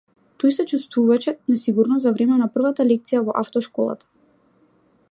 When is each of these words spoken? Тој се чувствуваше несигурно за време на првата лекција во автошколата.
Тој 0.43 0.53
се 0.53 0.63
чувствуваше 0.71 1.33
несигурно 1.53 1.99
за 2.07 2.15
време 2.17 2.41
на 2.41 2.49
првата 2.57 2.87
лекција 2.93 3.23
во 3.29 3.39
автошколата. 3.45 4.11